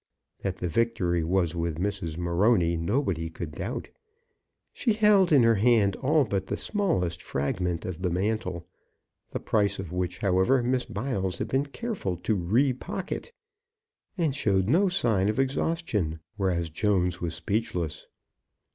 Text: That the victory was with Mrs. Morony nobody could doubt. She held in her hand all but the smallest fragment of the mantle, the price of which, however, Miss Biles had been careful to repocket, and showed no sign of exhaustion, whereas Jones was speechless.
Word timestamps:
That 0.41 0.57
the 0.57 0.67
victory 0.67 1.23
was 1.23 1.53
with 1.53 1.77
Mrs. 1.77 2.17
Morony 2.17 2.75
nobody 2.75 3.29
could 3.29 3.51
doubt. 3.51 3.89
She 4.73 4.93
held 4.93 5.31
in 5.31 5.43
her 5.43 5.53
hand 5.61 5.95
all 5.97 6.25
but 6.25 6.47
the 6.47 6.57
smallest 6.57 7.21
fragment 7.21 7.85
of 7.85 8.01
the 8.01 8.09
mantle, 8.09 8.65
the 9.29 9.39
price 9.39 9.77
of 9.77 9.91
which, 9.91 10.17
however, 10.17 10.63
Miss 10.63 10.85
Biles 10.85 11.37
had 11.37 11.49
been 11.49 11.67
careful 11.67 12.17
to 12.17 12.35
repocket, 12.35 13.31
and 14.17 14.35
showed 14.35 14.67
no 14.69 14.89
sign 14.89 15.29
of 15.29 15.39
exhaustion, 15.39 16.17
whereas 16.35 16.71
Jones 16.71 17.21
was 17.21 17.35
speechless. 17.35 18.07